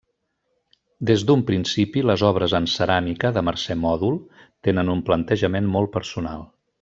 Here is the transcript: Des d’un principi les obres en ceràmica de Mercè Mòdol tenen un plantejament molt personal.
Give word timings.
Des 1.09 1.25
d’un 1.31 1.43
principi 1.49 2.03
les 2.11 2.23
obres 2.31 2.55
en 2.61 2.69
ceràmica 2.77 3.31
de 3.37 3.43
Mercè 3.51 3.77
Mòdol 3.85 4.19
tenen 4.69 4.91
un 4.99 5.09
plantejament 5.11 5.69
molt 5.79 5.93
personal. 5.99 6.43